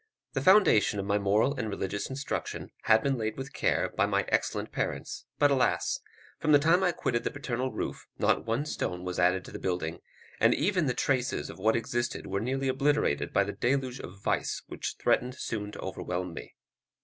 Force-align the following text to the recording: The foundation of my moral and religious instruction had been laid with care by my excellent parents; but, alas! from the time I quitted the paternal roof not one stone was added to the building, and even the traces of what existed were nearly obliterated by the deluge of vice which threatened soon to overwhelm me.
The 0.33 0.41
foundation 0.41 0.97
of 0.97 1.05
my 1.05 1.19
moral 1.19 1.53
and 1.53 1.69
religious 1.69 2.09
instruction 2.09 2.71
had 2.85 3.03
been 3.03 3.19
laid 3.19 3.37
with 3.37 3.53
care 3.53 3.91
by 3.95 4.07
my 4.07 4.25
excellent 4.29 4.71
parents; 4.71 5.25
but, 5.37 5.51
alas! 5.51 5.99
from 6.39 6.53
the 6.53 6.57
time 6.57 6.81
I 6.81 6.91
quitted 6.91 7.23
the 7.23 7.29
paternal 7.29 7.71
roof 7.71 8.07
not 8.17 8.47
one 8.47 8.65
stone 8.65 9.03
was 9.03 9.19
added 9.19 9.45
to 9.45 9.51
the 9.51 9.59
building, 9.59 9.99
and 10.39 10.55
even 10.55 10.87
the 10.87 10.95
traces 10.95 11.51
of 11.51 11.59
what 11.59 11.75
existed 11.75 12.25
were 12.25 12.39
nearly 12.41 12.67
obliterated 12.67 13.31
by 13.31 13.43
the 13.43 13.51
deluge 13.53 13.99
of 13.99 14.19
vice 14.23 14.63
which 14.65 14.95
threatened 14.99 15.35
soon 15.35 15.71
to 15.73 15.79
overwhelm 15.81 16.33
me. 16.33 16.55